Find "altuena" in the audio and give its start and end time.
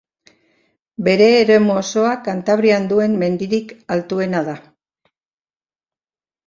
3.99-4.45